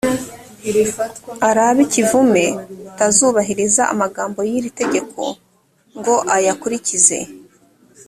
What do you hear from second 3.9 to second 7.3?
amagambo y’iri tegeko ngo ayakurikize